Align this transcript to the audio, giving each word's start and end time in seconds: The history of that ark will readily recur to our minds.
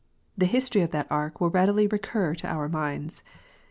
The 0.35 0.47
history 0.47 0.81
of 0.81 0.89
that 0.89 1.05
ark 1.11 1.39
will 1.39 1.51
readily 1.51 1.85
recur 1.85 2.33
to 2.33 2.47
our 2.47 2.67
minds. 2.67 3.21